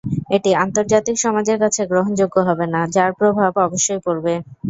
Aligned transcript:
এটি 0.35 0.51
আন্তর্জাতিক 0.63 1.15
সমাজের 1.19 1.57
কাছে 1.63 1.81
গ্রহণযোগ্য 1.85 2.35
হবে 2.47 2.65
না, 2.73 2.81
যার 2.95 3.11
প্রভাব 3.19 3.51
অবশ্যই 3.65 4.01
পড়বে। 4.05 4.33